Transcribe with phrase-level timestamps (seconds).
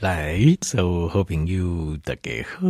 [0.00, 2.66] 来，所有好朋友大家好，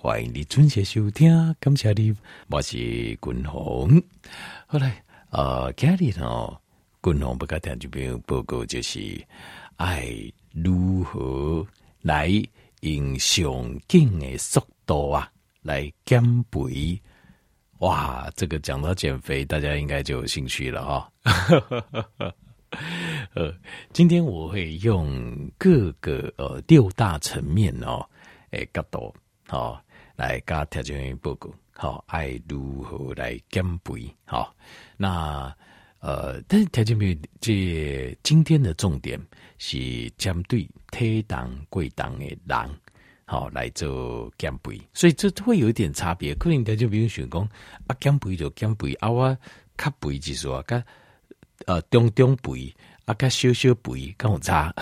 [0.00, 2.12] 欢迎你准时收听，感谢你，
[2.48, 2.76] 我是
[3.22, 4.02] 君鸿。
[4.66, 5.00] 后来，
[5.30, 6.60] 呃，今日呢，
[7.04, 9.24] 君鸿不跟听众朋友报告，就是
[9.76, 10.08] 爱
[10.52, 11.64] 如何
[12.02, 12.28] 来
[12.80, 15.30] 用上紧的速度啊，
[15.62, 16.20] 来减
[16.50, 17.00] 肥。
[17.78, 21.12] 哇，这个讲到减肥，大家应该就有兴趣了哈、
[22.18, 22.34] 哦。
[23.34, 23.54] 呃，
[23.92, 28.04] 今天我会用各个呃六大层面哦，
[28.50, 29.14] 诶角度
[29.48, 29.82] 好
[30.16, 34.54] 来跟条件报告，好爱如何来减肥好。
[34.96, 35.54] 那
[36.00, 39.20] 呃，但是条件没有这今天的重点
[39.58, 42.70] 是针对体重贵重的人
[43.24, 46.32] 好来做减肥，所以这会有一点差别。
[46.36, 47.42] 可能条件比如选工
[47.88, 49.36] 啊减肥就减肥啊，我
[49.76, 50.80] 较肥就是说较
[51.66, 52.74] 呃中中肥。
[53.06, 54.74] 啊，个修修补跟我差，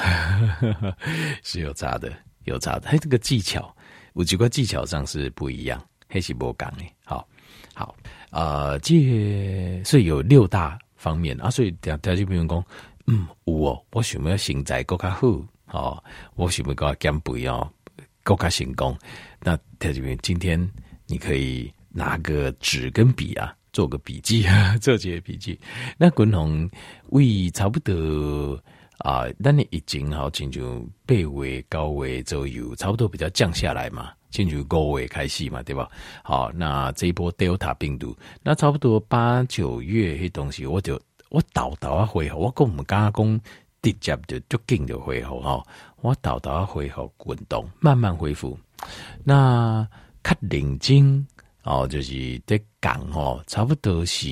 [1.44, 2.10] 是有差的，
[2.44, 2.88] 有差的。
[2.88, 3.70] 它这个技巧，
[4.14, 6.90] 有几个技巧上是不一样，还是不讲诶。
[7.04, 7.28] 好，
[7.74, 7.94] 好，
[8.30, 8.94] 呃，这
[9.84, 12.64] 所以有六大方面啊，所以条条件比如讲，
[13.08, 15.28] 嗯，有哦，我想要身材更加好，
[15.72, 16.02] 哦，
[16.34, 17.70] 我想要个减肥哦，
[18.22, 18.98] 更加成功。
[19.42, 20.58] 那条件今天
[21.08, 23.54] 你可以拿个纸跟笔啊。
[23.74, 24.46] 做个笔记，
[24.80, 25.58] 做几个笔记。
[25.98, 26.70] 那滚红
[27.10, 28.58] 胃差不多
[28.98, 35.90] 啊，那你已经好进入背围高围就有差不多比较降下来嘛，进入高位开始嘛，对吧？
[36.22, 43.38] 好，那这一波 Delta 病毒，那差不多八九月些东西，我就我倒倒啊恢复，我跟我们加工
[43.82, 45.60] 直接就就紧就恢复哈，
[46.00, 48.56] 我倒倒啊恢复滚动，慢慢恢复。
[49.24, 49.86] 那
[50.22, 51.24] 看领巾。
[51.64, 54.28] 哦，就是在讲哦，差不多是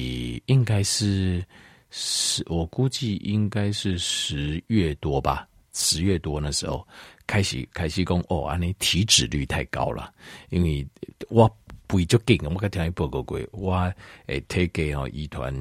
[0.46, 1.42] 应该是
[1.90, 6.86] 十，我估计应该是十月多吧，十月多那时候
[7.26, 10.12] 开始开始讲哦，安尼体脂率太高了，
[10.50, 10.86] 因为
[11.30, 11.50] 我
[11.86, 13.92] 不会就紧，我刚听你报告过，我
[14.26, 15.54] 诶推给哦一团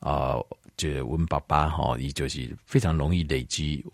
[0.00, 0.34] 啊，
[0.76, 3.84] 就温爸爸哈，伊就是非常容易累积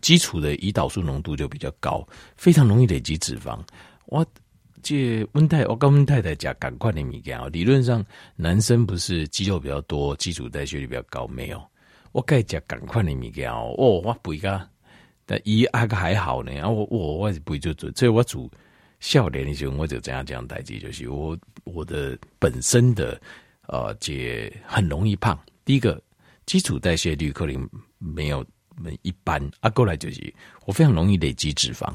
[0.00, 3.58] 基础的胰岛素浓度就比较高，非常容易累积脂肪，
[4.06, 4.24] 我。
[4.82, 7.48] 这温太，我跟温太太讲，赶快的物件哦。
[7.48, 8.04] 理论上，
[8.36, 11.62] 男生不是肌肉比较多，基础代谢率比较高，没有。
[12.12, 13.74] 我该讲赶快的物件哦。
[13.76, 14.68] 哦，我不个，
[15.26, 16.52] 但一阿个还好呢。
[16.60, 18.50] 啊，我我我是不会就做，所以我主
[19.00, 23.20] 笑脸的时候，我就这样这样代谢，就是我我的本身的
[23.66, 25.38] 呃，这很容易胖。
[25.64, 26.00] 第一个
[26.46, 27.68] 基础代谢率可能
[27.98, 28.44] 没有
[29.02, 30.32] 一般，啊，过来就是
[30.64, 31.92] 我非常容易累积脂肪。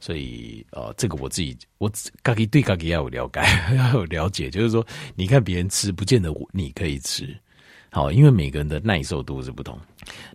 [0.00, 3.40] 所以，呃，这个我自己，我自己对自己要有了解，
[3.76, 4.84] 要有了解，就是说，
[5.14, 7.38] 你看别人吃，不见得你可以吃，
[7.90, 9.78] 好，因为每个人的耐受度是不同。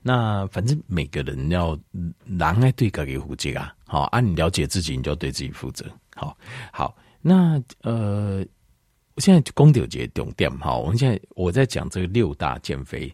[0.03, 1.77] 那反正每个人要
[2.23, 5.85] 难爱对自己负责啊，好，啊，你了解自己，你就要对自己负责。
[6.15, 6.37] 好，
[6.71, 8.45] 好，那呃，
[9.15, 13.11] 我现在公调节重点，好，我们现在我在讲这个六大减肥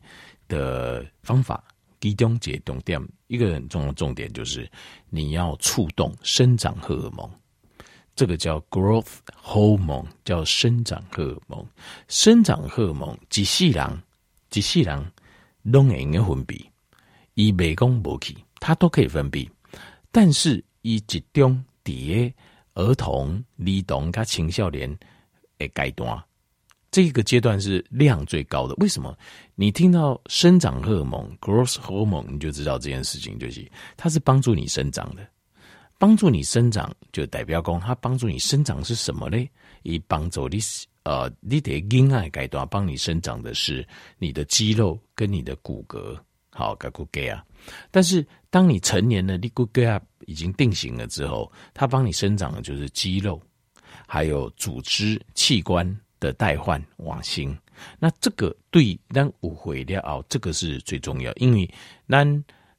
[0.50, 1.64] 的方法。
[2.02, 3.00] 其中一个重点，
[3.32, 4.70] 一个很重要的重点就是
[5.10, 7.32] 你要触动生长荷尔蒙，
[8.14, 9.08] 这个叫 growth
[9.42, 11.66] hormone，叫生长荷尔蒙。
[12.10, 14.04] 生长荷尔蒙，一世人，
[14.52, 15.12] 一世人
[15.72, 16.62] 都会用分泌，
[17.36, 19.50] 伊未讲无去，它都可以分泌，
[20.12, 22.34] 但是伊集中伫
[22.74, 24.94] 个儿童、儿童加青少年
[25.58, 26.22] 的阶段。
[26.92, 29.18] 这个阶段是量最高的，为什么？
[29.56, 33.66] 你听到生长荷尔蒙 （growth hormone），你就知道这件事情就是
[33.96, 35.26] 它是帮助你生长的，
[35.98, 39.38] 帮助你生长就代表讲它帮助你生长是什么呢？
[39.84, 40.60] 以帮助你
[41.04, 43.88] 呃，你的婴儿阶段帮你生长的是
[44.20, 46.20] 你的肌肉跟你的骨骼，
[46.50, 47.44] 好，骨骼啊。
[47.90, 53.42] 但是当你成年了，你骨骼啊已经定型了之后，它帮你生长的就是肌肉，
[54.06, 55.88] 还有组织器官。
[56.22, 57.58] 的代换往新，
[58.00, 61.70] 那这个对咱误会了哦，这个是最重要，因为
[62.08, 62.26] 咱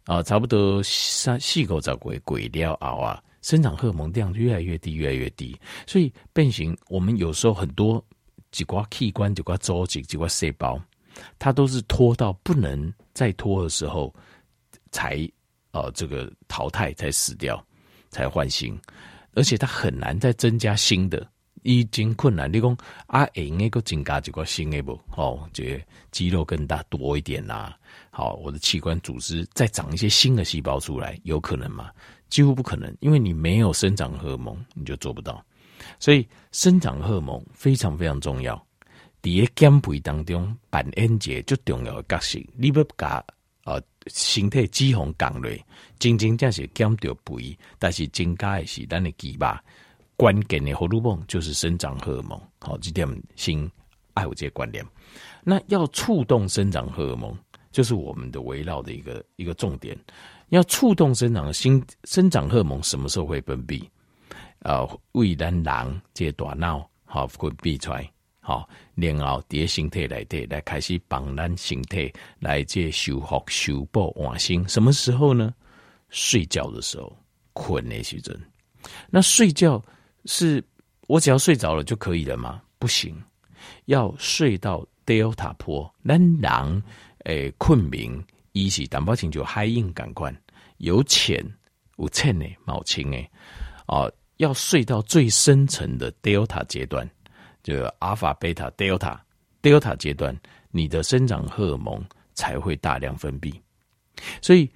[0.05, 6.75] 啊、呃、差不多三四个十鬼鬼了后啊，生长荷尔蒙量越来越低，越来越低，所以变形。
[6.89, 8.03] 我们有时候很多
[8.53, 10.81] 几块器官、几块组织、几块细胞，
[11.37, 14.15] 它都是拖到不能再拖的时候
[14.93, 15.29] 才
[15.73, 17.63] 呃这个淘汰，才死掉，
[18.09, 18.79] 才换新，
[19.35, 21.29] 而且它很难再增加新的。
[21.63, 22.77] 已经困难，你讲
[23.07, 24.93] 啊，应该个增加几个新的不？
[25.17, 25.81] 哦，这个
[26.11, 27.79] 肌肉更大多一点啦、啊。
[28.11, 31.91] 好，我的器官组织再长一些新的细胞出来，有可能吗？
[32.29, 35.45] 几乎不可能，因为你没有生长荷尔蒙，你就做不到。
[35.99, 38.57] 所以生长荷尔蒙非常非常重要。
[39.21, 42.39] 在减肥当中，扮演一个最重要的角色。
[42.57, 43.25] 你不把
[43.65, 45.51] 呃身体脂肪降落，
[45.99, 49.47] 真正正是减掉肥，但是增加的是咱的肌肉。
[50.23, 52.41] 关键的荷尔蒙就是生长荷尔蒙。
[52.61, 53.69] 好，这点先
[54.15, 54.87] 爱有这个观念。
[55.43, 57.37] 那要触动生长荷尔蒙，
[57.73, 59.99] 就是我们的围绕的一个一个重点。
[60.51, 63.83] 要触动生长新生长荷尔蒙，什么时候会分泌？
[64.61, 68.09] 呃，为咱人这大脑好分泌出来，
[68.39, 74.69] 好，然后在身体来对来开始帮咱身体来这修复、修补、换新。
[74.69, 75.53] 什么时候呢？
[76.11, 77.13] 睡觉的时候，
[77.55, 78.41] 困的时阵。
[79.11, 79.83] 那睡觉
[80.27, 80.63] 是
[81.09, 82.63] 我只要睡着了就可以了吗？
[82.79, 83.15] 不行，
[83.87, 85.93] 要睡到 Delta 波。
[86.05, 86.83] 咱人
[87.25, 88.13] 诶，困眠
[88.53, 90.35] 伊是淡薄清就海印感官
[90.79, 91.45] 有浅
[91.97, 93.31] 有浅的毛清诶
[93.87, 94.13] 哦。
[94.39, 97.09] 要睡到最深层的 delta 阶段，
[97.63, 99.17] 就阿尔法、贝塔、delta、
[99.63, 100.37] delta 阶段，
[100.73, 102.05] 你的生长荷尔蒙
[102.35, 103.55] 才会大量分泌。
[104.41, 104.69] 所以，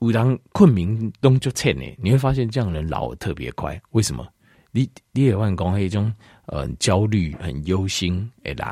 [0.00, 3.80] 有人困眠都就浅呢，你会发现这样的人老得特别快。
[3.92, 4.26] 为什么？
[4.72, 6.12] 你你也万讲那种
[6.46, 8.66] 呃焦虑、很忧心的人，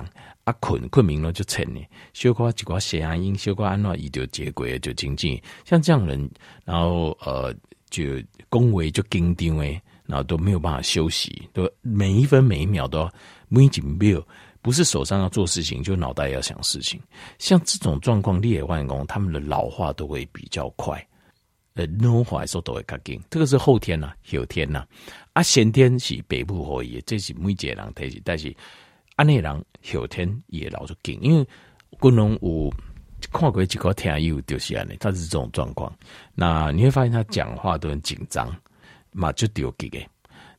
[0.44, 1.80] 啊困困眠了就沉呢，
[2.12, 5.42] 小可几挂声音，小可安怎伊就结果就经济。
[5.64, 6.30] 像这样人，
[6.64, 7.54] 然后呃
[7.90, 8.04] 就
[8.48, 9.80] 恭维就紧张诶。
[10.08, 13.12] 然后都没有办法休息，都每一分每一秒都要
[13.50, 14.26] 每紧秒，
[14.62, 16.98] 不是手上要做事情，就脑袋要想事情。
[17.38, 21.06] 像这种状况，裂万工他们的老化都会比较快，
[21.74, 23.20] 呃，老化的时候都会较紧。
[23.28, 24.86] 这个是后天呐、啊，后天呐、啊，
[25.38, 28.52] 啊，先天是北部可以，这是每一个人体质，但是
[29.14, 31.46] 安内人后天也老就紧，因为
[32.00, 32.68] 可能有
[33.32, 35.96] 看过几个听友就是安内，他是这种状况。
[36.34, 38.52] 那你会发现他讲话都很紧张。
[39.10, 40.06] 嘛就丢给给，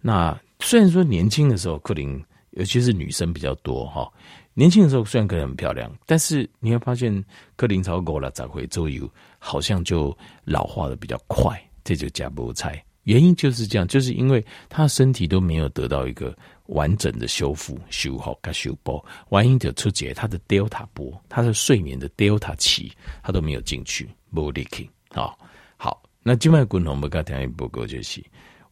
[0.02, 2.22] 那虽然说年轻的时候可能，
[2.52, 4.12] 尤其是女生比较多哈。
[4.54, 7.24] 年轻的时候虽然可能很漂亮，但是你会发现，
[7.56, 12.84] 柯林超过了才会周游，好像就老化的比较快，这就加不菜。
[13.04, 16.36] 原因就是这样，就是因为他身体都没有得到一个
[16.68, 22.92] 完整的修复、修好跟修补，万一就出现他的 Delta 波，他的睡眠的 Delta 期，
[23.24, 25.34] 他都没有进去，没力气啊。
[25.78, 28.24] 好，那今晚共同我们刚听一报告就是。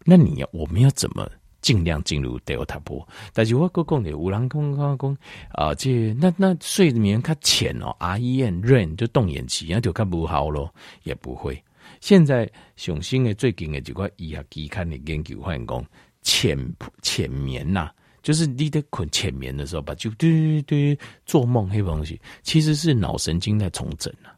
[0.10, 1.30] 那你要我们要怎么
[1.60, 3.06] 尽量进入 Delta 波？
[3.34, 5.18] 但是我讲的有人讲讲讲
[5.52, 11.62] 啊，这那那睡眠较浅哦，REM REM 就动眼期，那就较不好咯，也不会。
[12.02, 15.86] 现在上新的最近的几块医学期刊的研究发现讲，
[16.22, 24.36] 浅浅眠呐、啊，就是你在困浅眠的时候，把就对对对做梦黑东西，其实是脑神经在重整啊，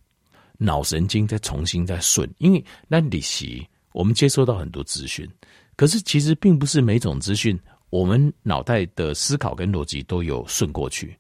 [0.58, 3.46] 脑神经在重新在顺，因为那你是
[3.92, 5.28] 我们接收到很多资讯。
[5.76, 7.58] 可是，其实并不是每种资讯，
[7.90, 11.18] 我们脑袋的思考跟逻辑都有顺过去。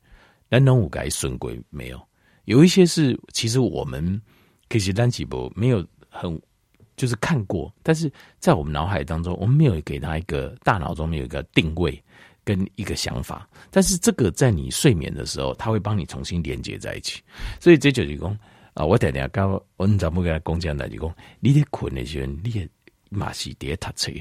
[0.49, 2.01] 但能五该顺过没有，
[2.45, 4.19] 有一些是其实我们
[4.67, 5.85] 可以单几波没有
[6.19, 6.41] 很
[6.97, 12.03] 就是看过，但是在我们脑海当中，我们没有给他一个大脑中没有一个定位
[12.43, 13.47] 跟一个想法。
[13.71, 17.21] 但是这个在你睡眠的时候，他会帮你重新连接在一起。
[17.59, 18.37] 所以这就是讲
[18.73, 20.89] 啊，我等下刚我怎么跟他讲这样的？
[20.89, 22.67] 就讲你得困的时候，你也
[23.09, 24.11] 马是得读册。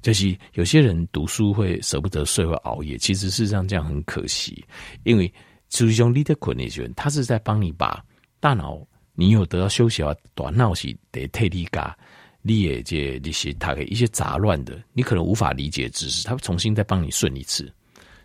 [0.00, 2.96] 就是有些人读书会舍不得睡，会熬夜。
[2.98, 4.64] 其实事实上这样很可惜，
[5.02, 5.26] 因为
[5.70, 8.04] 实际上你的困的时候，他是在帮你把
[8.38, 8.78] 大脑，
[9.20, 11.98] 你有得到休息啊，大脑是得替你嘎，
[12.40, 17.68] 你也这一些他给一些杂乱的，你可能无法理解知识，他会重新再帮你顺一次。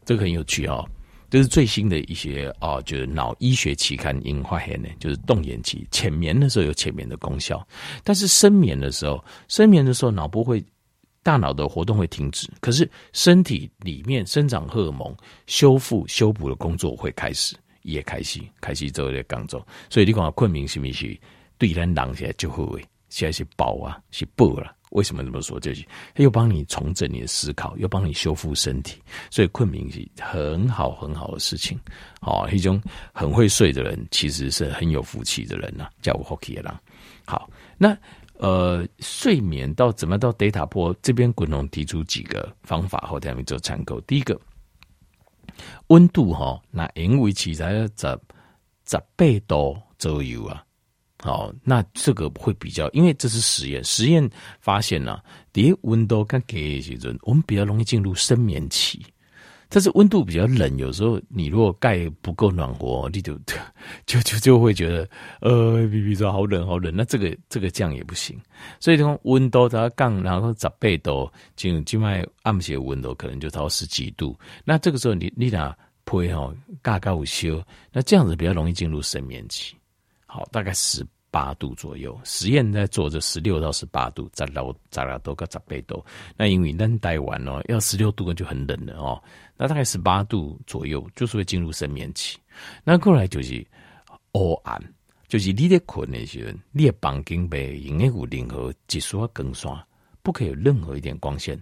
[0.06, 0.88] 这个很有趣哦，
[1.32, 7.68] 这是最新的一些哦，就是脑医学期刊引发黑的，就是动眼期浅眠的时候有浅眠的功效，
[8.04, 10.64] 但是深眠的时候，深眠的时候脑波会。
[11.26, 15.16] 大脑的活动会停止，可是身体里面生长荷尔蒙
[15.48, 19.66] 修复修补的工作会开始，也开始开始做这个工作。
[19.90, 21.18] 所以你讲困眠是不是
[21.58, 24.76] 对咱人现在就会现在是饱啊，是饱了？
[24.92, 25.60] 为什么这么说？
[25.60, 31.80] 就是他又帮你重整你的思考，又帮你修复身体，所以困眠是很好很好的事情。
[32.22, 32.82] 哦，一种
[33.14, 36.74] 很会睡的人，其实是很有福气的人呐、啊，叫我 Hockey 的人。
[37.26, 37.98] 好，那。
[38.40, 40.94] 呃，睡眠到怎么到 Delta 波？
[41.02, 44.02] 这边滚龙提出几个方法，后台面做参考。
[44.02, 44.38] 第一个，
[45.88, 47.64] 温度哈，那因为其实
[47.98, 48.20] 十
[48.86, 50.64] 十八度左右啊，
[51.20, 54.30] 好，那这个会比较，因为这是实验，实验
[54.60, 59.06] 发现呢、啊，第一温度较低的时阵，我们比较容易进入深眠期。
[59.74, 63.36] 但是温度比较冷，有时候你如果盖不够暖和，你就
[64.06, 65.10] 就就就会觉得，
[65.42, 68.40] 呃，比比说好冷好冷，那这个这个这样也不行。
[68.80, 74.38] 所以从温度它降，然后十八度，就就卖暗些温度可能就到十几度。
[74.64, 75.76] 那这个时候你你俩
[76.06, 76.54] 配哈，
[76.84, 77.60] 嘎嘎午休，
[77.92, 79.76] 那这样子比较容易进入深眠期。
[80.28, 81.04] 好，大概十
[81.34, 82.16] 八度左右。
[82.24, 86.06] 实验在做着十六到十八度，在老在拉多个十八度。
[86.38, 89.20] 那因为冷待完哦，要十六度就很冷了哦。
[89.58, 92.38] 那大概十八度左右，就是会进入睡眠期。
[92.84, 93.66] 那过来就是
[94.32, 94.94] 黑暗，
[95.28, 99.84] 就是你在困的时候，你的房间被因为有任何技术更刷，
[100.22, 101.60] 不可以有任何一点光线。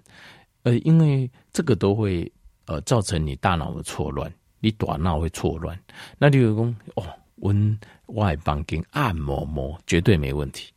[0.64, 2.30] 呃，因为这个都会
[2.66, 5.80] 呃造成你大脑的错乱，你大脑会错乱。
[6.18, 7.04] 那例如讲哦，
[7.42, 10.74] 温外房间按摩摸，绝对没问题。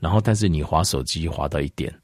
[0.00, 1.94] 然后，但是你滑手机滑到一点，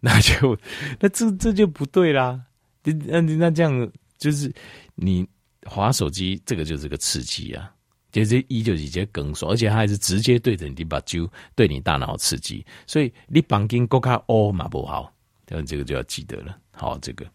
[0.00, 0.58] 那就
[0.98, 2.40] 那这这就不对啦。
[2.82, 4.50] 那那这样就是
[4.94, 5.26] 你
[5.66, 7.70] 滑手机，这个就是个刺激啊。
[8.10, 15.12] 就是一就直接更爽，而且它还是直接对着你把揪对你大脑刺激，所以你房间够卡哦嘛不好。
[15.46, 16.56] 这这个就要记得了。
[16.72, 17.26] 好，这个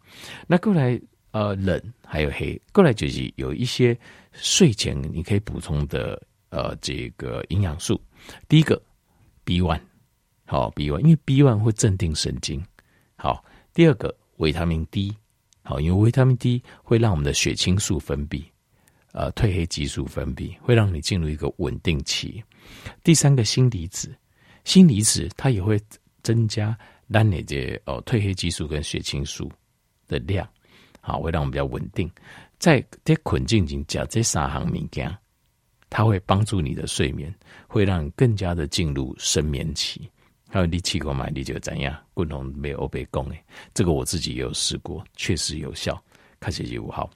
[0.47, 0.99] 那过来
[1.33, 3.97] 呃冷还有黑，过来就是有一些
[4.31, 7.99] 睡前你可以补充的呃这个营养素。
[8.47, 8.81] 第一个
[9.43, 9.81] B one，
[10.45, 12.63] 好 B one，因为 B one 会镇定神经。
[13.17, 15.13] 好，第二个维他命 D，
[15.63, 18.43] 好，因为维他命 D 会让我们的血清素分泌，
[19.11, 22.43] 呃褪黑激素分泌，会让你进入一个稳定期。
[23.03, 24.15] 第三个锌离子，
[24.63, 25.77] 锌离子它也会
[26.21, 26.77] 增加。
[27.09, 29.51] 让你的哦，褪黑激素跟血清素
[30.07, 30.47] 的量，
[31.05, 32.09] 好，会让我们比较稳定。
[32.57, 35.13] 在这困境中加这三行物件，
[35.89, 37.33] 它会帮助你的睡眠，
[37.67, 40.09] 会让你更加的进入深眠期。
[40.49, 41.27] 还有你试过吗？
[41.35, 41.93] 你觉得怎样？
[42.13, 43.43] 滚龙没有被攻诶，
[43.73, 46.01] 这个我自己也有试过，确实有效。
[46.39, 47.09] 开始就五号。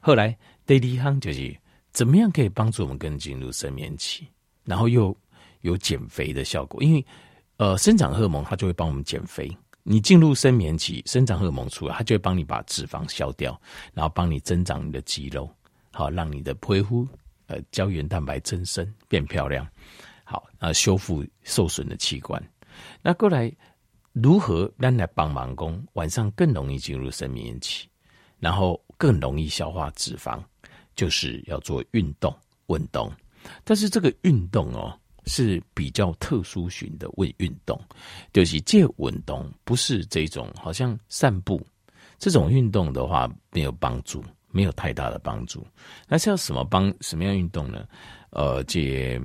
[0.00, 0.36] 后来
[0.66, 1.56] 第二行就是
[1.92, 4.28] 怎么样可以帮助我们更进入深眠期，
[4.64, 5.16] 然后又
[5.62, 7.04] 有减肥的效果，因为。
[7.56, 9.48] 呃，生长荷尔蒙它就会帮我们减肥。
[9.86, 13.60] 你进入深眠期，生长荷尔蒙出来，它就会帮你把脂肪消掉，
[13.92, 15.48] 然后帮你增长你的肌肉，
[15.92, 17.06] 好让你的皮肤
[17.48, 19.68] 呃胶原蛋白增生变漂亮，
[20.24, 22.42] 好啊修复受损的器官。
[23.02, 23.54] 那过来
[24.12, 27.86] 如何让来帮忙工晚上更容易进入深眠期，
[28.38, 30.42] 然后更容易消化脂肪，
[30.96, 32.34] 就是要做运动
[32.68, 33.12] 运动。
[33.62, 34.98] 但是这个运动哦。
[35.26, 37.80] 是比较特殊型的运运动，
[38.32, 41.64] 就是这运动不是这种好像散步
[42.18, 45.66] 这种运动的话没有帮助，没有太大的帮助。
[46.06, 47.86] 那是要什么帮什么样运动呢？
[48.30, 49.20] 呃，这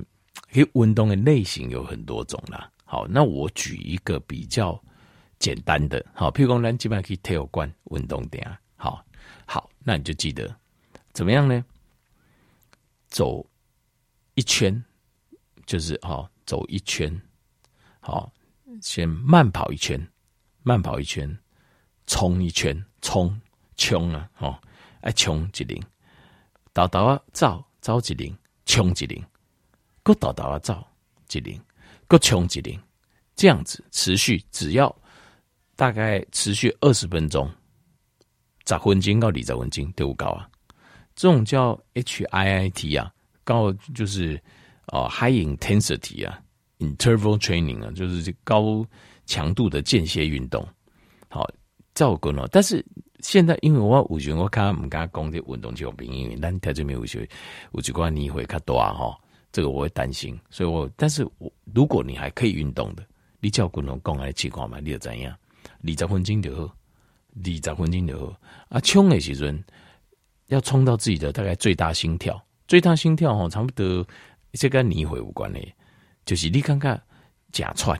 [0.72, 2.70] 运动的类型有很多种啦。
[2.84, 4.80] 好，那我举一个比较
[5.38, 8.58] 简单的，好，譬如说咱基本上可以体育馆运动点啊。
[8.76, 9.04] 好，
[9.44, 10.54] 好，那你就记得
[11.12, 11.64] 怎么样呢？
[13.08, 13.44] 走
[14.34, 14.82] 一圈。
[15.70, 17.08] 就是好，走一圈，
[18.00, 18.32] 好，
[18.82, 20.04] 先慢跑一圈，
[20.64, 21.32] 慢跑一圈，
[22.08, 23.40] 冲一圈，冲
[23.76, 24.60] 冲啊，哦，
[25.00, 25.80] 爱冲一轮，
[26.72, 28.36] 倒倒啊走走一轮，
[28.66, 29.24] 冲一轮，
[30.02, 30.84] 搁倒倒啊走
[31.30, 31.56] 一轮，
[32.08, 32.76] 搁冲一轮，
[33.36, 34.92] 这样子持续，只要
[35.76, 37.48] 大概持续二十分钟，
[38.66, 40.50] 十分钟到二十分钟都有高啊，
[41.14, 44.42] 这种叫 HIIT 啊，高就是。
[44.92, 46.40] 哦，high intensity 啊
[46.78, 48.84] ，interval training 啊，就是高
[49.26, 50.66] 强度的间歇运动。
[51.28, 51.48] 好，
[51.94, 52.46] 照顾呢。
[52.50, 52.84] 但是
[53.20, 57.28] 现在，因为我我觉得我看他们刚刚讲的运动就有病，因为但他这边有些
[57.72, 59.16] 有几关你会看多啊哈，
[59.52, 60.38] 这个我会担心。
[60.50, 63.04] 所以我，但是我如果你还可以运动的，
[63.38, 65.32] 你照顾呢，讲来情况嘛，你就怎样？
[65.84, 66.74] 二十分钟就好，
[67.44, 68.36] 二十分钟就好。
[68.70, 69.62] 啊，冲的时阵
[70.46, 74.04] 要冲到自己的大概最大心跳，最大心跳哦，差不多。
[74.52, 75.60] 这跟你会有关的，
[76.24, 77.00] 就是你看看
[77.52, 77.98] 假喘，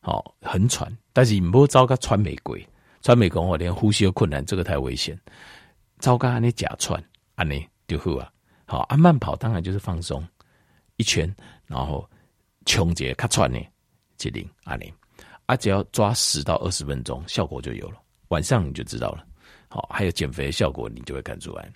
[0.00, 2.56] 好很喘，但是你不糟糕喘没过，
[3.02, 5.18] 喘没过我连呼吸都困难，这个太危险。
[5.98, 7.02] 糟糕，你假喘，
[7.34, 8.32] 安尼就好啊。
[8.64, 10.26] 好，啊慢跑当然就是放松
[10.96, 11.32] 一圈，
[11.66, 12.08] 然后
[12.64, 13.58] 穷节卡喘呢，
[14.16, 14.92] 吉林安尼，
[15.46, 18.00] 啊只要抓十到二十分钟，效果就有了。
[18.28, 19.24] 晚上你就知道了。
[19.68, 21.70] 好，还有减肥的效果，你就会看出来。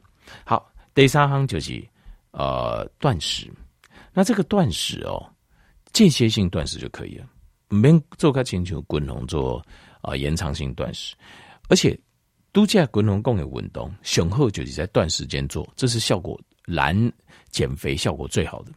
[0.44, 1.86] 好，第三行就是
[2.30, 3.52] 呃断食。
[4.18, 5.30] 那这个断食哦，
[5.92, 7.26] 间歇性断食就可以了，
[7.68, 9.62] 免做开请求滚龙做
[10.00, 11.14] 啊延长性断食，
[11.68, 11.94] 而且
[12.50, 16.96] 度假滚龙共有运动，雄厚就是在断时间做，这是效果难
[17.50, 18.72] 减肥效果最好的。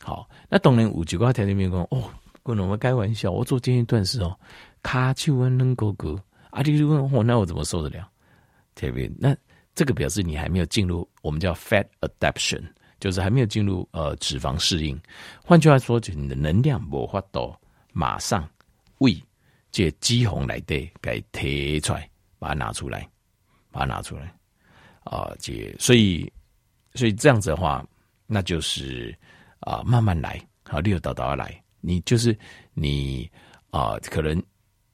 [0.00, 2.10] 好，那当然有几个条件面讲哦，
[2.42, 4.36] 滚龙我开玩笑，我做间歇断食哦，
[4.82, 6.18] 卡丘温能够够，
[6.50, 8.08] 啊，你就问我那我怎么受得了？
[8.74, 9.32] 特别那
[9.76, 12.64] 这个表示你还没有进入我们叫 fat adaptation。
[12.98, 14.98] 就是还没有进入呃脂肪适应，
[15.44, 17.58] 换句话说，就是你的能量无法到
[17.92, 18.48] 马上
[18.98, 19.22] 为
[19.70, 23.08] 这肌红来对给提出来，把它拿出来，
[23.70, 24.32] 把它拿出来。
[25.04, 26.30] 啊，这、所以
[26.94, 27.86] 所以这样子的话，
[28.26, 29.16] 那就是
[29.60, 32.36] 啊、慢慢来好，你有导导来，你就是
[32.74, 33.30] 你
[33.70, 34.42] 啊、可能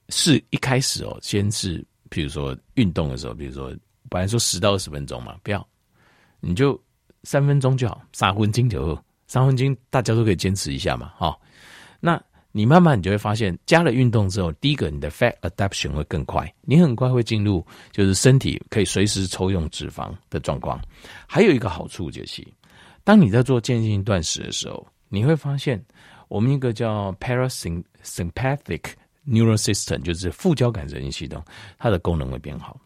[0.09, 3.75] 是一开始哦，先是比如说运动的时候，比如说
[4.11, 5.67] 本来说十到二十分钟嘛，不要，
[6.41, 6.79] 你就
[7.25, 11.39] 三分钟就好，三分钟就好，三分钟大家都可以坚持一下嘛，哈，
[12.01, 12.23] 那。
[12.55, 20.79] 你慢慢你就会发现，加了运动之后，第一个你的 fat adaptation 会更快，你很快会进入就是身体可以随时抽用脂肪的状况。
[21.27, 22.47] 还有一个好处就是，
[23.05, 25.83] 当你在做渐进断食的时候，你会发现
[26.29, 28.83] 我们一个叫 parasympathetic
[29.27, 31.43] neural system，就是副交感神经系统，
[31.79, 32.79] 它的功能会变好，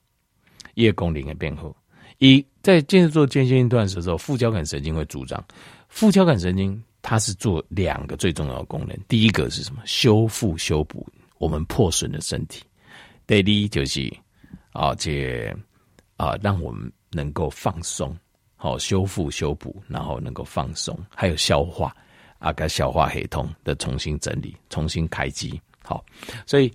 [0.74, 1.74] 叶功能会变好。
[2.18, 5.44] 一在间歇做间歇性断食的时候，副交感神经会助长，
[5.88, 6.82] 副交感神经。
[7.08, 9.80] 它是做两个最重要的功能，第一个是什么？
[9.84, 11.06] 修复、修补
[11.38, 12.64] 我们破损的身体。
[13.26, 14.12] 第一就是
[14.72, 15.54] 啊，这
[16.16, 18.12] 啊，让我们能够放松，
[18.56, 21.94] 好修复、修补，然后能够放松，还有消化
[22.40, 25.60] 啊，该消化系统的重新整理、重新开机。
[25.84, 26.04] 好，
[26.44, 26.68] 所以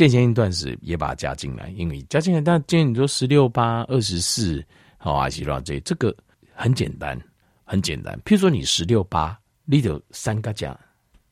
[0.00, 4.64] 间歇性断食也把它加进来，因为加进来，但建议你说十六八、二十四，
[4.98, 6.14] 好啊，希望这这个
[6.54, 7.20] 很简单，
[7.64, 8.18] 很简单。
[8.24, 9.38] 譬如说你十六八。
[9.72, 10.76] 你就三个加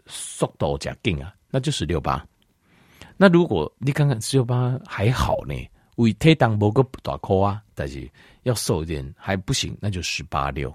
[0.07, 2.25] 速度加劲啊，那就十六八。
[3.17, 5.55] 那如果你看看十六八还好呢，
[5.97, 8.09] 为体重无个大块啊，但是
[8.45, 10.73] 要瘦一点还不行，那就十八六，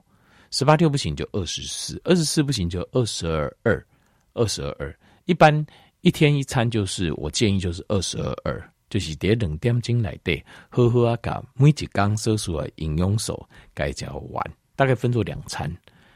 [0.52, 3.86] 十八六不行就二十四，二十四不行就二十二二，
[4.34, 4.94] 二十二二。
[5.24, 5.66] 一般
[6.04, 13.42] 一天一餐就是我建议就是二十二二，就是得两点钟来对，好好啊，把每一天摄取的营养素
[13.74, 15.74] 该加完，大概分作两餐。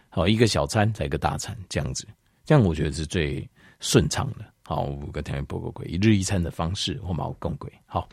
[0.09, 2.05] 好，一个小餐再一个大餐，这样子，
[2.43, 4.43] 这样我觉得是最顺畅的。
[4.61, 7.71] 好，五个条件不够贵，一日一餐的方式或毛更贵。
[7.85, 8.09] 好，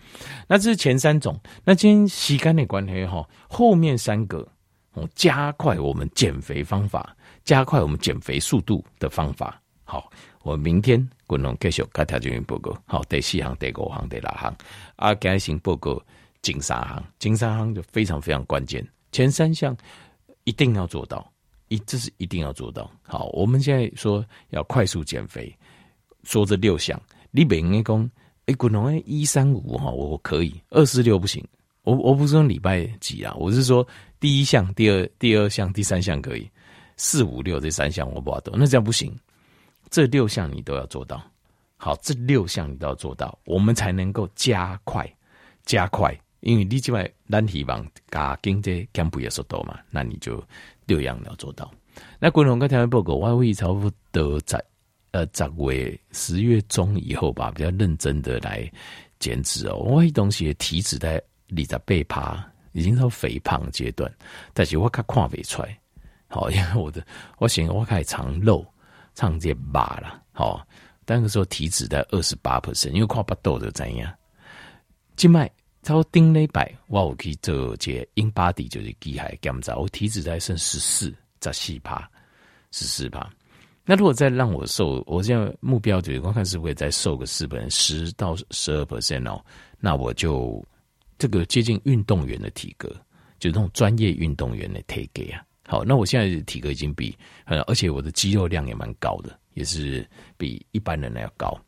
[0.47, 1.37] 那这是前三种。
[1.65, 4.47] 那今天吸干的关系哈，后面三个
[4.93, 9.61] 哦，加快我们减肥方法，加快我们减肥速度的方法。
[9.83, 10.09] 好，
[10.43, 12.77] 我明天滚龙继续给条件报告。
[12.87, 14.55] 好，第四行、第五行、第六行，
[14.97, 16.03] 啊，改行报告，
[16.43, 19.77] 金三行，金三行就非常非常关键，前三项
[20.45, 21.31] 一定要做到。
[21.69, 22.91] 一，这是一定要做到。
[23.03, 25.53] 好，我们现在说要快速减肥，
[26.23, 28.11] 说这六项，你每应该讲，
[28.45, 31.43] 哎，滚龙一三五哈，我可以，二四六不行。
[31.83, 33.87] 我我不是说礼拜几啊，我是说
[34.21, 36.49] 第一项、第二、第二项、第三项可以，
[36.99, 39.15] 四五六这三项我不懂，那这样不行。
[39.95, 41.23] 这六项你都要做到。
[41.77, 45.09] 好，这六项你都要做到，我们才能够加快
[45.65, 50.43] 加快，因为你这边难希望加经济减肥的速度嘛，那你就。
[50.87, 51.73] 六样要做到。
[52.19, 54.63] 那滚龙跟调报告，我会差不多在
[55.13, 58.71] 呃十月十月中以后吧，比较认真的来
[59.19, 59.77] 减脂哦。
[59.77, 61.15] 我东西体脂在
[61.57, 64.13] 二十八趴，已经到肥胖阶段，
[64.53, 65.79] 但是我看看不出来。
[66.29, 67.03] 好，因为我的
[67.39, 68.63] 我想我开始长肉，
[69.15, 70.23] 长这疤了。
[70.33, 70.67] 好，
[71.05, 74.13] 但那个时候体脂在二十八 percent，因为跨不到的怎样。
[75.17, 75.51] 静脉。
[75.87, 82.11] 超丁礼拜，我可以做这 InBody 就是机械检查，我体脂在剩十四，十四趴，
[82.71, 83.31] 十四趴。
[83.85, 89.45] 那如果再让我瘦，我现在目标就是我看是不是再瘦个四分十到十二 percent 哦，
[89.79, 90.65] 那我就
[91.19, 92.89] 这个接近运动员的体格，
[93.39, 95.45] 就是那种专业运动员的体格啊。
[95.67, 101.59] 好，那我现在体格已经比，呃而且我的肌肉量也蛮高的，也是比一般人来要高。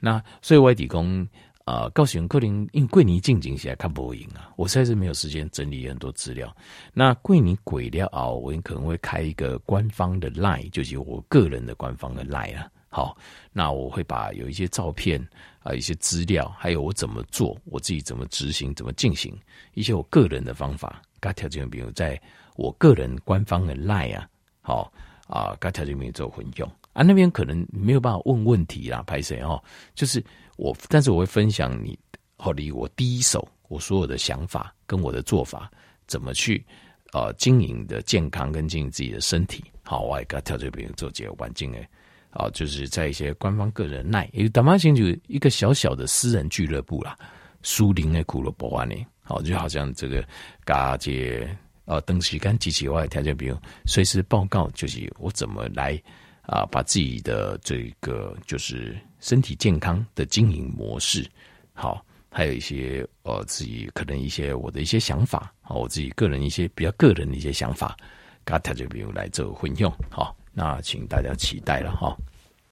[0.00, 1.26] 那所以我提供。
[1.66, 6.56] 啊，告诉你，可能因为桂林进行起来看不赢啊，我实在是没有时间整理很多资料。
[6.94, 12.70] 那桂林鬼料啊，我可能会开一个官方的 line，就是我个人的官方的 line 啊。
[12.88, 13.16] 好，
[13.52, 15.20] 那我会把有一些照片
[15.64, 19.36] 啊、一些资料，还有我怎么做，我自己怎么执行、怎么进行
[19.74, 22.16] 一些我个人的方法，跟条件比如在
[22.56, 24.28] 我个人官方的 line 啊，
[24.60, 24.92] 好
[25.28, 29.62] 啊，跟条件比如做混用啊，那边可能没有办法问问题啦，拍谁哦，
[29.94, 30.24] 就是。
[30.58, 31.98] 我，但是我会分享你，
[32.38, 35.70] 后来我第一手我所有的想法跟我的做法，
[36.06, 36.64] 怎么去
[37.12, 39.62] 呃经营的健康跟经营自己的身体。
[39.82, 41.86] 好，我也跟跳这边做这个环境诶，
[42.30, 47.14] 啊，就是在一些官方个人内，因为打麻将就一个小小的私人俱乐部啦，
[47.62, 50.26] 苏林的骷髅博安呢，好，就好像这个
[50.64, 51.54] 嘎姐
[51.86, 56.00] 呃登时间机器外条件，比如随时报告，就是我怎么来
[56.42, 58.94] 啊、把自己的这个就是。
[59.18, 61.28] 身体健康的经营模式，
[61.72, 67.96] 好，还有一些呃自己可能一些我的一些想法，好，我自己个人一些比较个人的一些想法，
[68.44, 72.14] 给大家就比如来做混用，好，那请大家期待了哈。